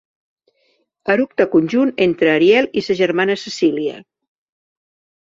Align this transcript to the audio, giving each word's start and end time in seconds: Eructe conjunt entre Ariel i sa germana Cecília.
Eructe 1.15 1.47
conjunt 1.57 1.93
entre 2.07 2.33
Ariel 2.39 2.71
i 2.83 2.87
sa 2.89 2.99
germana 3.05 3.39
Cecília. 3.45 4.05